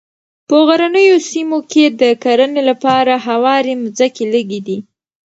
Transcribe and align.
په 0.47 0.55
غرنیو 0.67 1.17
سیمو 1.29 1.59
کې 1.71 1.85
د 2.01 2.03
کرنې 2.23 2.61
لپاره 2.69 3.13
هوارې 3.27 3.73
مځکې 3.81 4.23
لږې 4.33 4.59
دي. 4.67 4.77